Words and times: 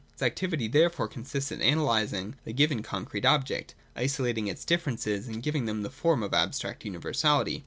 Its 0.13 0.23
activity 0.23 0.67
therefore 0.67 1.07
consists 1.07 1.51
in 1.51 1.61
analysing 1.61 2.33
the 2.43 2.51
given 2.53 2.81
concrete 2.81 3.23
object, 3.23 3.75
isolating 3.95 4.47
its 4.47 4.65
differences, 4.65 5.27
and 5.27 5.43
giving 5.43 5.65
them 5.65 5.83
the 5.83 5.91
form 5.91 6.23
of 6.23 6.33
abstract 6.33 6.81
univer 6.81 7.13
sality. 7.15 7.59